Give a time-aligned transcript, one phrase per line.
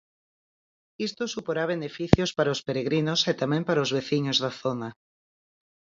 [1.07, 4.89] Isto suporá beneficios para os peregrinos e tamén para os veciños da zona.